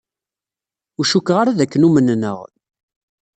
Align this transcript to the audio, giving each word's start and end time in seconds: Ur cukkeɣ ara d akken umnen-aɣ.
Ur 0.97 1.05
cukkeɣ 1.11 1.37
ara 1.41 1.57
d 1.57 1.59
akken 1.63 1.85
umnen-aɣ. 1.87 2.39